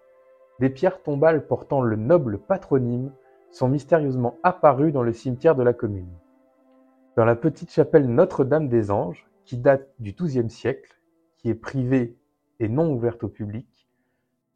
des 0.61 0.69
pierres 0.69 1.03
tombales 1.03 1.47
portant 1.47 1.81
le 1.81 1.97
noble 1.97 2.39
patronyme 2.39 3.11
sont 3.51 3.69
mystérieusement 3.69 4.37
apparues 4.43 4.93
dans 4.93 5.03
le 5.03 5.15
cimetière 5.15 5.57
de 5.57 5.63
la 5.63 5.73
commune. 5.73 6.13
Dans 7.17 7.25
la 7.25 7.37
petite 7.37 7.71
chapelle 7.71 8.07
Notre-Dame 8.07 8.69
des 8.69 8.91
Anges, 8.91 9.27
qui 9.47 9.57
date 9.57 9.89
du 9.99 10.13
XIIe 10.13 10.51
siècle, 10.51 11.01
qui 11.39 11.49
est 11.49 11.55
privée 11.55 12.19
et 12.61 12.69
non 12.69 12.93
ouverte 12.93 13.25
au 13.25 13.29
public, 13.29 13.89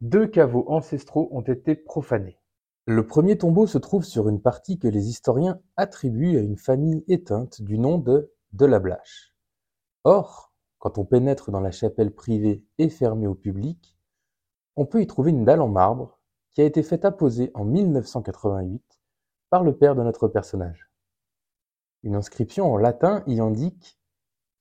deux 0.01 0.27
caveaux 0.27 0.65
ancestraux 0.67 1.29
ont 1.31 1.41
été 1.41 1.75
profanés. 1.75 2.37
Le 2.85 3.07
premier 3.07 3.39
tombeau 3.39 3.65
se 3.65 3.79
trouve 3.79 4.03
sur 4.03 4.29
une 4.29 4.41
partie 4.41 4.77
que 4.77 4.87
les 4.87 5.07
historiens 5.09 5.59
attribuent 5.77 6.37
à 6.37 6.41
une 6.41 6.57
famille 6.57 7.03
éteinte 7.07 7.63
du 7.63 7.79
nom 7.79 7.97
de 7.97 8.31
de 8.53 8.65
la 8.65 8.79
Blache. 8.79 9.33
Or, 10.03 10.50
quand 10.81 10.97
on 10.97 11.05
pénètre 11.05 11.51
dans 11.51 11.59
la 11.59 11.69
chapelle 11.69 12.11
privée 12.11 12.65
et 12.79 12.89
fermée 12.89 13.27
au 13.27 13.35
public, 13.35 13.95
on 14.75 14.87
peut 14.87 15.03
y 15.03 15.07
trouver 15.07 15.29
une 15.29 15.45
dalle 15.45 15.61
en 15.61 15.67
marbre 15.67 16.19
qui 16.49 16.61
a 16.61 16.65
été 16.65 16.81
faite 16.81 17.05
apposer 17.05 17.51
en 17.53 17.65
1988 17.65 18.81
par 19.51 19.63
le 19.63 19.77
père 19.77 19.93
de 19.93 20.01
notre 20.01 20.27
personnage. 20.27 20.89
Une 22.01 22.15
inscription 22.15 22.73
en 22.73 22.77
latin 22.77 23.23
y 23.27 23.39
indique 23.39 23.99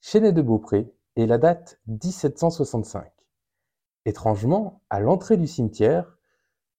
Chenet 0.03 0.33
de 0.33 0.43
Beaupré 0.43 0.95
et 1.17 1.27
la 1.27 1.39
date 1.39 1.81
1765. 1.87 3.11
Étrangement, 4.05 4.83
à 4.91 5.01
l'entrée 5.01 5.39
du 5.39 5.47
cimetière, 5.47 6.19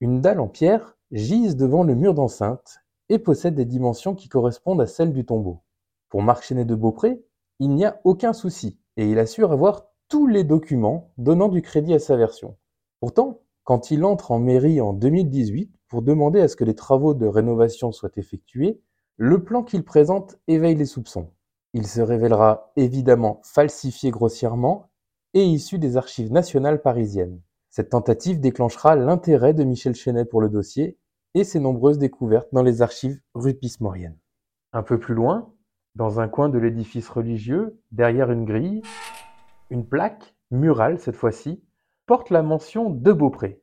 une 0.01 0.21
dalle 0.21 0.39
en 0.39 0.49
pierre 0.49 0.99
gise 1.11 1.55
devant 1.55 1.83
le 1.83 1.95
mur 1.95 2.13
d'enceinte 2.13 2.83
et 3.09 3.17
possède 3.17 3.55
des 3.55 3.65
dimensions 3.65 4.13
qui 4.13 4.29
correspondent 4.29 4.81
à 4.81 4.87
celles 4.87 5.13
du 5.13 5.25
tombeau. 5.25 5.63
Pour 6.09 6.21
Marc 6.21 6.43
Chenet 6.43 6.65
de 6.65 6.75
Beaupré, 6.75 7.25
il 7.57 7.73
n'y 7.73 7.85
a 7.85 7.99
aucun 8.03 8.33
souci 8.33 8.80
et 8.97 9.09
il 9.09 9.19
assure 9.19 9.51
avoir 9.51 9.87
tous 10.07 10.27
les 10.27 10.43
documents 10.43 11.13
donnant 11.17 11.47
du 11.47 11.61
crédit 11.61 11.93
à 11.93 11.99
sa 11.99 12.17
version. 12.17 12.57
Pourtant, 12.99 13.41
quand 13.63 13.91
il 13.91 14.03
entre 14.03 14.31
en 14.31 14.39
mairie 14.39 14.81
en 14.81 14.93
2018 14.93 15.71
pour 15.87 16.01
demander 16.01 16.41
à 16.41 16.47
ce 16.47 16.55
que 16.55 16.63
les 16.63 16.75
travaux 16.75 17.13
de 17.13 17.25
rénovation 17.25 17.91
soient 17.91 18.11
effectués, 18.17 18.81
le 19.17 19.43
plan 19.43 19.63
qu'il 19.63 19.83
présente 19.83 20.37
éveille 20.47 20.75
les 20.75 20.85
soupçons. 20.85 21.31
Il 21.73 21.87
se 21.87 22.01
révélera 22.01 22.71
évidemment 22.75 23.39
falsifié 23.43 24.11
grossièrement 24.11 24.89
et 25.33 25.43
issu 25.43 25.79
des 25.79 25.95
archives 25.95 26.31
nationales 26.31 26.81
parisiennes. 26.81 27.39
Cette 27.69 27.91
tentative 27.91 28.41
déclenchera 28.41 28.95
l'intérêt 28.95 29.53
de 29.53 29.63
Michel 29.63 29.95
Chenet 29.95 30.25
pour 30.25 30.41
le 30.41 30.49
dossier 30.49 30.97
et 31.33 31.45
ses 31.45 31.59
nombreuses 31.59 31.97
découvertes 31.97 32.49
dans 32.51 32.63
les 32.63 32.81
archives 32.81 33.21
rupis-mauriennes. 33.33 34.17
Un 34.73 34.83
peu 34.83 34.99
plus 34.99 35.15
loin, 35.15 35.53
dans 35.95 36.19
un 36.19 36.27
coin 36.27 36.49
de 36.49 36.57
l'édifice 36.57 37.09
religieux, 37.09 37.79
derrière 37.91 38.31
une 38.31 38.45
grille, 38.45 38.81
une 39.69 39.87
plaque, 39.87 40.35
murale 40.51 40.99
cette 40.99 41.15
fois-ci, 41.15 41.63
porte 42.05 42.29
la 42.29 42.43
mention 42.43 42.89
de 42.89 43.11
Beaupré. 43.11 43.61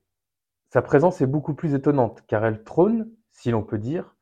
Sa 0.71 0.83
présence 0.83 1.21
est 1.21 1.27
beaucoup 1.27 1.55
plus 1.55 1.75
étonnante 1.75 2.23
car 2.27 2.45
elle 2.45 2.65
trône, 2.65 3.11
si 3.31 3.51
l'on 3.51 3.63
peut 3.63 3.79
dire, 3.79 4.17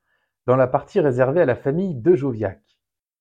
dans 0.46 0.56
la 0.56 0.66
partie 0.66 1.00
réservée 1.00 1.40
à 1.40 1.46
la 1.46 1.56
famille 1.56 1.94
de 1.94 2.14
Joviac. 2.14 2.60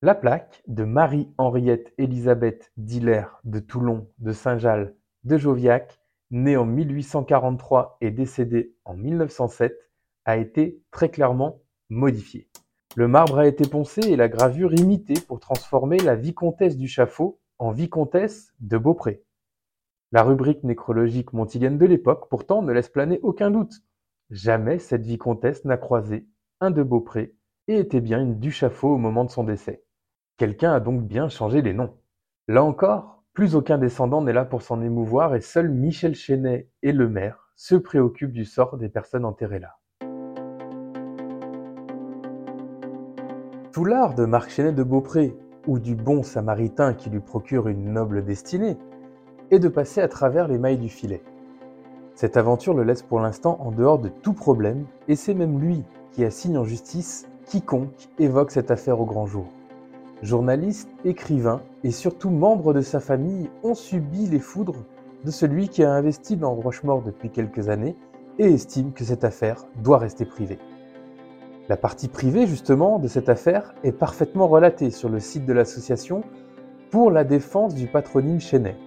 La 0.01 0.13
plaque 0.13 0.61
de 0.67 0.83
Marie-Henriette 0.83 1.93
Élisabeth 1.97 2.71
Diller 2.77 3.25
de 3.43 3.59
Toulon 3.59 4.09
de 4.19 4.31
Saint-Jalles 4.31 4.95
de 5.23 5.37
Joviac, 5.37 5.99
née 6.29 6.57
en 6.57 6.65
1843 6.65 7.97
et 8.01 8.11
décédée 8.11 8.75
en 8.85 8.93
1907, 8.95 9.75
a 10.25 10.37
été 10.37 10.83
très 10.91 11.09
clairement 11.09 11.61
modifiée. 11.89 12.49
Le 12.97 13.09
marbre 13.09 13.39
a 13.39 13.47
été 13.47 13.67
poncé 13.67 13.99
et 14.03 14.15
la 14.15 14.29
gravure 14.29 14.73
imitée 14.73 15.19
pour 15.27 15.41
transformer 15.41 15.97
la 15.97 16.15
vicomtesse 16.15 16.77
du 16.77 16.87
Chaffaut 16.87 17.41
en 17.59 17.71
vicomtesse 17.71 18.53
de 18.61 18.77
Beaupré. 18.77 19.21
La 20.13 20.23
rubrique 20.23 20.63
nécrologique 20.63 21.33
montilienne 21.33 21.77
de 21.77 21.85
l'époque, 21.85 22.29
pourtant, 22.29 22.61
ne 22.61 22.71
laisse 22.71 22.87
planer 22.87 23.19
aucun 23.21 23.51
doute. 23.51 23.83
Jamais 24.29 24.79
cette 24.79 25.05
vicomtesse 25.05 25.65
n'a 25.65 25.75
croisé 25.75 26.25
un 26.61 26.71
de 26.71 26.83
Beaupré 26.83 27.35
et 27.67 27.79
était 27.79 27.99
bien 27.99 28.21
une 28.21 28.39
du 28.39 28.49
Chaffaut 28.49 28.93
au 28.93 28.97
moment 28.97 29.25
de 29.25 29.29
son 29.29 29.43
décès. 29.43 29.83
Quelqu'un 30.37 30.71
a 30.71 30.79
donc 30.79 31.03
bien 31.03 31.27
changé 31.27 31.61
les 31.61 31.73
noms. 31.73 31.97
Là 32.47 32.63
encore, 32.63 33.25
plus 33.33 33.55
aucun 33.55 33.77
descendant 33.77 34.21
n'est 34.21 34.31
là 34.31 34.45
pour 34.45 34.61
s'en 34.61 34.81
émouvoir 34.81 35.35
et 35.35 35.41
seul 35.41 35.67
Michel 35.69 36.15
Chenet 36.15 36.69
et 36.81 36.93
le 36.93 37.09
maire 37.09 37.51
se 37.57 37.75
préoccupent 37.75 38.31
du 38.31 38.45
sort 38.45 38.77
des 38.77 38.87
personnes 38.87 39.25
enterrées 39.25 39.59
là. 39.59 39.79
Tout 43.75 43.83
l'art 43.83 44.15
de 44.15 44.23
Marc 44.23 44.51
Chenet 44.51 44.71
de 44.71 44.83
Beaupré, 44.83 45.35
ou 45.67 45.79
du 45.79 45.95
bon 45.95 46.23
samaritain 46.23 46.93
qui 46.93 47.09
lui 47.09 47.19
procure 47.19 47.67
une 47.67 47.91
noble 47.91 48.23
destinée, 48.23 48.77
est 49.51 49.59
de 49.59 49.67
passer 49.67 49.99
à 49.99 50.07
travers 50.07 50.47
les 50.47 50.57
mailles 50.57 50.77
du 50.77 50.87
filet. 50.87 51.21
Cette 52.13 52.37
aventure 52.37 52.73
le 52.73 52.85
laisse 52.85 53.01
pour 53.01 53.19
l'instant 53.19 53.57
en 53.59 53.71
dehors 53.71 53.99
de 53.99 54.07
tout 54.07 54.31
problème, 54.31 54.85
et 55.09 55.17
c'est 55.17 55.33
même 55.33 55.59
lui 55.59 55.83
qui 56.13 56.23
assigne 56.23 56.57
en 56.57 56.63
justice 56.63 57.27
quiconque 57.47 58.07
évoque 58.17 58.51
cette 58.51 58.71
affaire 58.71 59.01
au 59.01 59.05
grand 59.05 59.25
jour. 59.25 59.47
Journaliste, 60.21 60.87
écrivain 61.03 61.61
et 61.83 61.91
surtout 61.91 62.29
membre 62.29 62.73
de 62.73 62.79
sa 62.79 63.01
famille 63.01 63.49
ont 63.61 63.75
subi 63.75 64.25
les 64.27 64.39
foudres 64.39 64.85
de 65.25 65.31
celui 65.31 65.67
qui 65.67 65.83
a 65.83 65.91
investi 65.91 66.37
dans 66.37 66.53
Rochemort 66.53 67.01
depuis 67.01 67.29
quelques 67.29 67.67
années 67.67 67.97
et 68.39 68.53
estime 68.53 68.93
que 68.93 69.03
cette 69.03 69.25
affaire 69.25 69.65
doit 69.83 69.97
rester 69.97 70.23
privée. 70.23 70.59
La 71.67 71.77
partie 71.77 72.09
privée, 72.09 72.45
justement, 72.45 72.99
de 72.99 73.07
cette 73.07 73.27
affaire 73.27 73.73
est 73.83 73.91
parfaitement 73.91 74.47
relatée 74.47 74.91
sur 74.91 75.09
le 75.09 75.19
site 75.19 75.47
de 75.47 75.53
l'association 75.53 76.21
pour 76.91 77.09
la 77.09 77.23
défense 77.23 77.73
du 77.73 77.87
patronyme 77.87 78.39
Chenet, 78.39 78.77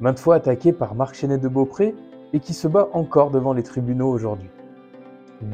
maintes 0.00 0.18
fois 0.18 0.36
attaqué 0.36 0.72
par 0.72 0.94
Marc 0.94 1.14
Chenet 1.14 1.36
de 1.36 1.48
Beaupré 1.48 1.94
et 2.32 2.40
qui 2.40 2.54
se 2.54 2.68
bat 2.68 2.88
encore 2.94 3.30
devant 3.30 3.52
les 3.52 3.62
tribunaux 3.62 4.08
aujourd'hui. 4.08 4.48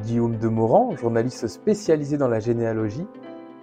Guillaume 0.04 0.38
de 0.38 0.46
Morand, 0.46 0.96
journaliste 0.96 1.48
spécialisé 1.48 2.16
dans 2.16 2.28
la 2.28 2.38
généalogie, 2.38 3.08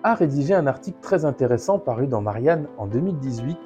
a 0.03 0.13
rédigé 0.13 0.53
un 0.53 0.67
article 0.67 0.99
très 1.01 1.23
intéressant 1.23 1.79
paru 1.79 2.05
dans 2.05 2.21
Marianne 2.21 2.67
en 2.77 2.85
2018 2.85 3.57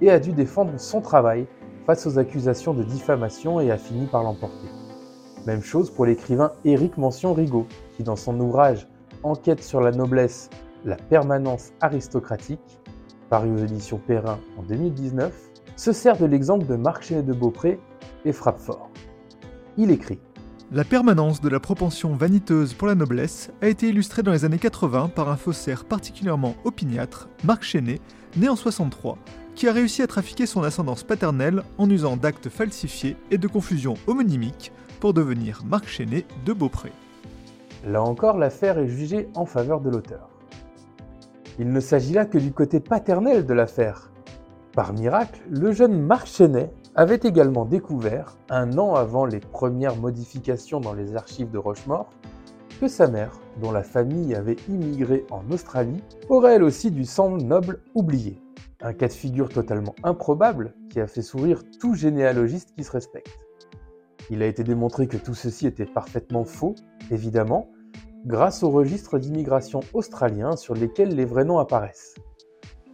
et 0.00 0.10
a 0.10 0.18
dû 0.18 0.32
défendre 0.32 0.72
son 0.78 1.02
travail 1.02 1.46
face 1.84 2.06
aux 2.06 2.18
accusations 2.18 2.72
de 2.72 2.84
diffamation 2.84 3.60
et 3.60 3.70
a 3.70 3.76
fini 3.76 4.06
par 4.06 4.22
l'emporter. 4.22 4.77
Même 5.48 5.62
chose 5.62 5.90
pour 5.90 6.04
l'écrivain 6.04 6.52
Éric 6.66 6.98
Mention-Rigaud, 6.98 7.66
qui 7.96 8.02
dans 8.02 8.16
son 8.16 8.38
ouvrage 8.38 8.86
Enquête 9.22 9.62
sur 9.64 9.80
la 9.80 9.92
noblesse, 9.92 10.50
la 10.84 10.96
permanence 10.96 11.72
aristocratique, 11.80 12.60
paru 13.30 13.50
aux 13.52 13.64
éditions 13.64 13.96
Perrin 13.96 14.38
en 14.58 14.62
2019, 14.64 15.32
se 15.74 15.92
sert 15.92 16.18
de 16.18 16.26
l'exemple 16.26 16.66
de 16.66 16.76
Marc 16.76 17.14
de 17.14 17.32
Beaupré 17.32 17.80
et 18.26 18.32
frappe 18.32 18.58
fort. 18.58 18.90
Il 19.78 19.90
écrit 19.90 20.18
La 20.70 20.84
permanence 20.84 21.40
de 21.40 21.48
la 21.48 21.60
propension 21.60 22.14
vaniteuse 22.14 22.74
pour 22.74 22.86
la 22.86 22.94
noblesse 22.94 23.50
a 23.62 23.68
été 23.68 23.88
illustrée 23.88 24.22
dans 24.22 24.32
les 24.32 24.44
années 24.44 24.58
80 24.58 25.12
par 25.14 25.30
un 25.30 25.38
faussaire 25.38 25.86
particulièrement 25.86 26.56
opiniâtre, 26.64 27.30
Marc 27.44 27.62
Chenet, 27.62 28.02
né 28.36 28.50
en 28.50 28.56
63, 28.56 29.16
qui 29.54 29.66
a 29.66 29.72
réussi 29.72 30.02
à 30.02 30.06
trafiquer 30.06 30.44
son 30.44 30.62
ascendance 30.62 31.04
paternelle 31.04 31.62
en 31.78 31.88
usant 31.88 32.18
d'actes 32.18 32.50
falsifiés 32.50 33.16
et 33.30 33.38
de 33.38 33.48
confusions 33.48 33.94
homonymiques 34.06 34.72
pour 35.00 35.14
devenir 35.14 35.62
Marc 35.64 35.86
Chenet 35.86 36.24
de 36.44 36.52
Beaupré. 36.52 36.92
Là 37.86 38.02
encore, 38.02 38.38
l'affaire 38.38 38.78
est 38.78 38.88
jugée 38.88 39.28
en 39.34 39.46
faveur 39.46 39.80
de 39.80 39.90
l'auteur. 39.90 40.28
Il 41.58 41.72
ne 41.72 41.80
s'agit 41.80 42.12
là 42.12 42.24
que 42.24 42.38
du 42.38 42.52
côté 42.52 42.80
paternel 42.80 43.46
de 43.46 43.54
l'affaire. 43.54 44.10
Par 44.72 44.92
miracle, 44.92 45.40
le 45.50 45.72
jeune 45.72 46.00
Marc 46.00 46.28
Chenet 46.28 46.70
avait 46.94 47.20
également 47.22 47.64
découvert, 47.64 48.36
un 48.50 48.78
an 48.78 48.94
avant 48.94 49.24
les 49.24 49.40
premières 49.40 49.96
modifications 49.96 50.80
dans 50.80 50.94
les 50.94 51.16
archives 51.16 51.50
de 51.50 51.58
Rochemort, 51.58 52.10
que 52.80 52.88
sa 52.88 53.08
mère, 53.08 53.32
dont 53.60 53.72
la 53.72 53.82
famille 53.82 54.34
avait 54.34 54.56
immigré 54.68 55.24
en 55.30 55.42
Australie, 55.50 56.02
aurait 56.28 56.54
elle 56.54 56.62
aussi 56.62 56.90
du 56.90 57.04
sang 57.04 57.36
noble 57.38 57.80
oublié. 57.94 58.40
Un 58.80 58.92
cas 58.92 59.08
de 59.08 59.12
figure 59.12 59.48
totalement 59.48 59.96
improbable 60.04 60.74
qui 60.90 61.00
a 61.00 61.08
fait 61.08 61.22
sourire 61.22 61.62
tout 61.80 61.94
généalogiste 61.94 62.72
qui 62.76 62.84
se 62.84 62.92
respecte. 62.92 63.47
Il 64.30 64.42
a 64.42 64.46
été 64.46 64.62
démontré 64.62 65.06
que 65.06 65.16
tout 65.16 65.34
ceci 65.34 65.66
était 65.66 65.86
parfaitement 65.86 66.44
faux, 66.44 66.74
évidemment, 67.10 67.70
grâce 68.26 68.62
au 68.62 68.70
registre 68.70 69.18
d'immigration 69.18 69.80
australien 69.94 70.56
sur 70.56 70.74
lesquels 70.74 71.14
les 71.14 71.24
vrais 71.24 71.44
noms 71.44 71.58
apparaissent. 71.58 72.14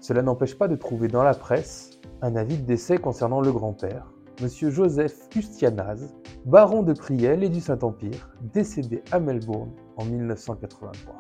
Cela 0.01 0.23
n'empêche 0.23 0.57
pas 0.57 0.69
de 0.69 0.77
trouver 0.77 1.09
dans 1.09 1.23
la 1.23 1.35
presse 1.35 1.91
un 2.23 2.37
avis 2.37 2.59
de 2.59 2.65
décès 2.65 2.99
concernant 2.99 3.41
le 3.41 3.51
grand-père, 3.51 4.13
M. 4.41 4.49
Joseph 4.71 5.29
Custianaz, 5.31 6.15
baron 6.45 6.83
de 6.83 6.93
Priel 6.93 7.43
et 7.43 7.49
du 7.49 7.61
Saint-Empire, 7.61 8.31
décédé 8.53 9.03
à 9.11 9.19
Melbourne 9.19 9.73
en 9.97 10.05
1983. 10.05 11.15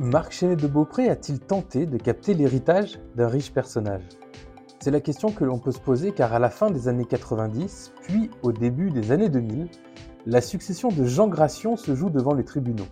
Marc 0.00 0.32
Chenet 0.32 0.56
de 0.56 0.66
Beaupré 0.66 1.08
a-t-il 1.08 1.40
tenté 1.40 1.86
de 1.86 1.96
capter 1.96 2.34
l'héritage 2.34 2.98
d'un 3.14 3.28
riche 3.28 3.52
personnage? 3.52 4.02
C'est 4.84 4.90
la 4.90 5.00
question 5.00 5.30
que 5.30 5.44
l'on 5.44 5.58
peut 5.58 5.72
se 5.72 5.80
poser 5.80 6.12
car 6.12 6.34
à 6.34 6.38
la 6.38 6.50
fin 6.50 6.70
des 6.70 6.88
années 6.88 7.06
90, 7.06 7.92
puis 8.02 8.30
au 8.42 8.52
début 8.52 8.90
des 8.90 9.12
années 9.12 9.30
2000, 9.30 9.68
la 10.26 10.42
succession 10.42 10.90
de 10.90 11.06
Jean 11.06 11.26
Gration 11.26 11.78
se 11.78 11.94
joue 11.94 12.10
devant 12.10 12.34
les 12.34 12.44
tribunaux. 12.44 12.84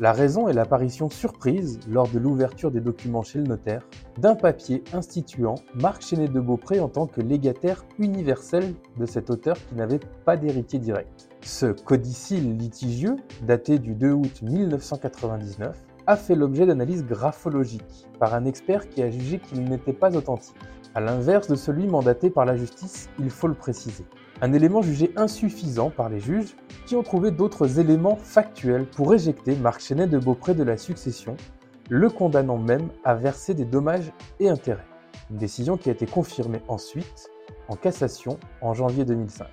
La 0.00 0.12
raison 0.12 0.48
est 0.48 0.52
l'apparition 0.52 1.08
surprise, 1.08 1.78
lors 1.88 2.08
de 2.08 2.18
l'ouverture 2.18 2.72
des 2.72 2.80
documents 2.80 3.22
chez 3.22 3.38
le 3.38 3.44
notaire, 3.44 3.86
d'un 4.18 4.34
papier 4.34 4.82
instituant 4.92 5.54
Marc 5.76 6.02
Chenet 6.02 6.26
de 6.26 6.40
Beaupré 6.40 6.80
en 6.80 6.88
tant 6.88 7.06
que 7.06 7.20
légataire 7.20 7.84
universel 8.00 8.74
de 8.98 9.06
cet 9.06 9.30
auteur 9.30 9.56
qui 9.68 9.76
n'avait 9.76 10.00
pas 10.24 10.36
d'héritier 10.36 10.80
direct. 10.80 11.28
Ce 11.42 11.66
codicile 11.66 12.56
litigieux, 12.56 13.14
daté 13.46 13.78
du 13.78 13.94
2 13.94 14.10
août 14.10 14.42
1999, 14.42 15.80
a 16.08 16.16
fait 16.16 16.34
l'objet 16.34 16.66
d'analyses 16.66 17.04
graphologiques 17.04 18.08
par 18.18 18.34
un 18.34 18.46
expert 18.46 18.88
qui 18.88 19.00
a 19.00 19.10
jugé 19.12 19.38
qu'il 19.38 19.62
n'était 19.62 19.92
pas 19.92 20.16
authentique 20.16 20.56
à 20.94 21.00
l'inverse 21.00 21.48
de 21.48 21.54
celui 21.54 21.86
mandaté 21.86 22.30
par 22.30 22.44
la 22.44 22.56
justice, 22.56 23.08
il 23.18 23.30
faut 23.30 23.46
le 23.46 23.54
préciser. 23.54 24.04
Un 24.42 24.52
élément 24.52 24.82
jugé 24.82 25.12
insuffisant 25.16 25.90
par 25.90 26.08
les 26.08 26.20
juges 26.20 26.56
qui 26.86 26.96
ont 26.96 27.02
trouvé 27.02 27.30
d'autres 27.30 27.78
éléments 27.78 28.16
factuels 28.16 28.86
pour 28.86 29.14
éjecter 29.14 29.54
Marc 29.54 29.80
Chenet 29.80 30.06
de 30.06 30.18
Beaupré 30.18 30.54
de 30.54 30.64
la 30.64 30.76
succession, 30.76 31.36
le 31.88 32.08
condamnant 32.08 32.58
même 32.58 32.88
à 33.04 33.14
verser 33.14 33.54
des 33.54 33.64
dommages 33.64 34.12
et 34.40 34.48
intérêts. 34.48 34.86
Une 35.30 35.36
décision 35.36 35.76
qui 35.76 35.90
a 35.90 35.92
été 35.92 36.06
confirmée 36.06 36.62
ensuite 36.68 37.30
en 37.68 37.76
cassation 37.76 38.38
en 38.60 38.74
janvier 38.74 39.04
2005. 39.04 39.46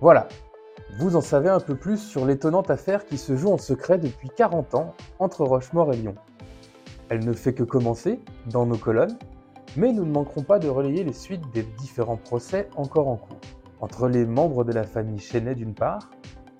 Voilà, 0.00 0.28
vous 0.98 1.16
en 1.16 1.20
savez 1.20 1.48
un 1.48 1.60
peu 1.60 1.74
plus 1.74 1.98
sur 1.98 2.26
l'étonnante 2.26 2.70
affaire 2.70 3.06
qui 3.06 3.16
se 3.16 3.36
joue 3.36 3.50
en 3.50 3.58
secret 3.58 3.98
depuis 3.98 4.28
40 4.28 4.74
ans 4.74 4.94
entre 5.18 5.44
Rochemort 5.44 5.92
et 5.92 5.96
Lyon. 5.96 6.14
Elle 7.08 7.24
ne 7.24 7.32
fait 7.32 7.54
que 7.54 7.62
commencer 7.62 8.20
dans 8.50 8.66
nos 8.66 8.76
colonnes, 8.76 9.16
mais 9.76 9.92
nous 9.92 10.04
ne 10.04 10.12
manquerons 10.12 10.42
pas 10.42 10.58
de 10.58 10.68
relayer 10.68 11.04
les 11.04 11.12
suites 11.12 11.50
des 11.52 11.62
différents 11.62 12.16
procès 12.16 12.68
encore 12.76 13.08
en 13.08 13.16
cours, 13.16 13.40
entre 13.80 14.08
les 14.08 14.24
membres 14.24 14.64
de 14.64 14.72
la 14.72 14.84
famille 14.84 15.18
Chenet 15.18 15.54
d'une 15.54 15.74
part, 15.74 16.10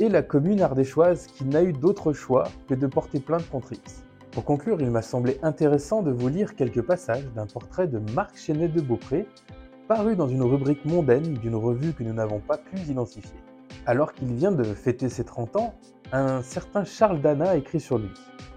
et 0.00 0.08
la 0.08 0.22
commune 0.22 0.60
ardéchoise 0.60 1.26
qui 1.28 1.44
n'a 1.44 1.62
eu 1.62 1.72
d'autre 1.72 2.12
choix 2.12 2.44
que 2.68 2.74
de 2.74 2.86
porter 2.86 3.20
plainte 3.20 3.48
contre 3.48 3.72
X. 3.72 4.04
Pour 4.32 4.44
conclure, 4.44 4.80
il 4.80 4.90
m'a 4.90 5.02
semblé 5.02 5.38
intéressant 5.42 6.02
de 6.02 6.10
vous 6.10 6.28
lire 6.28 6.56
quelques 6.56 6.82
passages 6.82 7.30
d'un 7.36 7.46
portrait 7.46 7.86
de 7.86 8.00
Marc 8.12 8.36
Chenet 8.36 8.68
de 8.68 8.80
Beaupré, 8.80 9.28
paru 9.86 10.16
dans 10.16 10.26
une 10.26 10.42
rubrique 10.42 10.84
mondaine 10.84 11.34
d'une 11.34 11.54
revue 11.54 11.92
que 11.92 12.02
nous 12.02 12.14
n'avons 12.14 12.40
pas 12.40 12.58
pu 12.58 12.78
identifier. 12.78 13.38
Alors 13.86 14.12
qu'il 14.12 14.32
vient 14.32 14.50
de 14.50 14.64
fêter 14.64 15.08
ses 15.08 15.24
30 15.24 15.56
ans, 15.56 15.74
un 16.10 16.42
certain 16.42 16.84
Charles 16.84 17.20
Dana 17.20 17.56
écrit 17.56 17.80
sur 17.80 17.98
lui. 17.98 18.10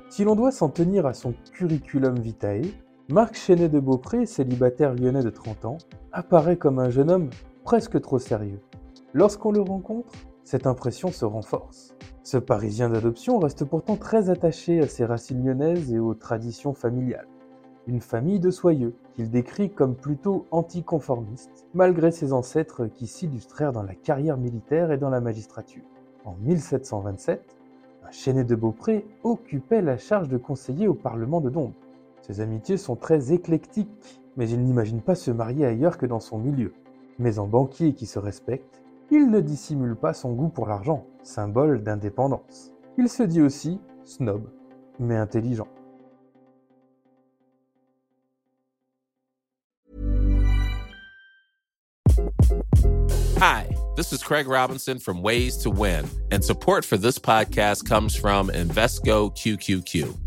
Si 0.10 0.24
l'on 0.24 0.36
doit 0.36 0.52
s'en 0.52 0.70
tenir 0.70 1.06
à 1.06 1.14
son 1.14 1.34
curriculum 1.54 2.18
vitae, 2.18 2.62
Marc 3.10 3.36
Chenet 3.36 3.70
de 3.70 3.80
Beaupré, 3.80 4.26
célibataire 4.26 4.94
lyonnais 4.94 5.24
de 5.24 5.30
30 5.30 5.64
ans, 5.64 5.78
apparaît 6.12 6.58
comme 6.58 6.78
un 6.78 6.90
jeune 6.90 7.10
homme 7.10 7.30
presque 7.64 8.02
trop 8.02 8.20
sérieux. 8.20 8.60
Lorsqu'on 9.14 9.54
le 9.54 9.62
rencontre, 9.62 10.12
cette 10.44 10.68
impression 10.68 11.10
se 11.14 11.24
renforce. 11.24 11.96
Ce 12.24 12.36
Parisien 12.36 12.90
d'adoption 12.90 13.40
reste 13.40 13.64
pourtant 13.64 13.96
très 13.96 14.30
attaché 14.30 14.82
à 14.82 14.88
ses 14.90 15.06
racines 15.06 15.46
lyonnaises 15.46 15.94
et 15.94 16.00
aux 16.00 16.16
traditions 16.16 16.74
familiales. 16.74 17.30
Une 17.88 18.02
famille 18.02 18.42
de 18.42 18.52
soyeux, 18.52 18.94
qu'il 19.16 19.30
décrit 19.30 19.70
comme 19.70 19.96
plutôt 19.96 20.46
anticonformiste, 20.52 21.66
malgré 21.74 22.12
ses 22.12 22.34
ancêtres 22.34 22.88
qui 22.88 23.08
s'illustrèrent 23.08 23.72
dans 23.72 23.84
la 23.84 23.96
carrière 23.96 24.36
militaire 24.36 24.92
et 24.92 24.98
dans 24.98 25.10
la 25.10 25.22
magistrature. 25.22 25.86
En 26.26 26.36
1727, 26.42 27.56
un 28.06 28.12
Chenet 28.12 28.44
de 28.44 28.56
Beaupré 28.56 29.06
occupait 29.24 29.82
la 29.82 29.98
charge 29.98 30.28
de 30.28 30.36
conseiller 30.36 30.90
au 30.90 30.94
Parlement 30.94 31.40
de 31.40 31.50
Dombes. 31.50 31.72
Ses 32.28 32.42
amitiés 32.42 32.76
sont 32.76 32.98
très 32.98 33.32
éclectiques, 33.32 34.20
mais 34.36 34.50
il 34.50 34.62
n'imagine 34.62 35.02
pas 35.02 35.16
se 35.16 35.32
marier 35.32 35.66
ailleurs 35.66 35.98
que 35.98 36.06
dans 36.06 36.20
son 36.20 36.38
milieu. 36.38 36.74
Mais 37.20 37.40
en 37.40 37.48
banquier 37.48 37.94
qui 37.94 38.06
se 38.06 38.20
respecte, 38.20 38.82
il 39.12 39.32
ne 39.32 39.40
dissimule 39.40 39.96
pas 39.96 40.14
son 40.14 40.34
goût 40.34 40.50
pour 40.50 40.68
l'argent, 40.68 41.06
symbole 41.24 41.82
d'indépendance. 41.84 42.74
Il 42.98 43.08
se 43.08 43.24
dit 43.24 43.42
aussi 43.42 43.80
snob, 44.04 44.44
mais 45.00 45.16
intelligent. 45.16 45.68
Hi, 53.40 53.68
this 53.96 54.12
is 54.12 54.22
Craig 54.22 54.48
Robinson 54.50 55.00
from 55.00 55.22
Ways 55.22 55.58
to 55.64 55.70
Win, 55.70 56.06
and 56.32 56.44
support 56.44 56.84
for 56.84 56.98
this 56.98 57.18
podcast 57.18 57.88
comes 57.88 58.16
from 58.16 58.50
Invesco 58.50 59.32
QQQ. 59.32 60.27